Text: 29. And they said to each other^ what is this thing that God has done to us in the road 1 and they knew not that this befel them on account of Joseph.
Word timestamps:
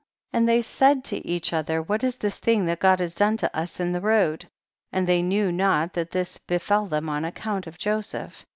29. 0.31 0.41
And 0.41 0.49
they 0.49 0.61
said 0.63 1.03
to 1.03 1.23
each 1.27 1.51
other^ 1.51 1.87
what 1.87 2.03
is 2.03 2.15
this 2.15 2.39
thing 2.39 2.65
that 2.65 2.79
God 2.79 2.99
has 2.99 3.13
done 3.13 3.37
to 3.37 3.55
us 3.55 3.79
in 3.79 3.91
the 3.91 4.01
road 4.01 4.41
1 4.45 4.51
and 4.93 5.07
they 5.07 5.21
knew 5.21 5.51
not 5.51 5.93
that 5.93 6.09
this 6.09 6.39
befel 6.39 6.87
them 6.87 7.07
on 7.07 7.23
account 7.23 7.67
of 7.67 7.77
Joseph. 7.77 8.43